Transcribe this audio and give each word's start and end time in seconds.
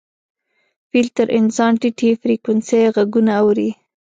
فیل 0.89 1.07
تر 1.17 1.27
انسان 1.39 1.71
ټیټې 1.81 2.09
فریکونسۍ 2.21 2.81
غږونه 2.95 3.31
اوري. 3.41 3.69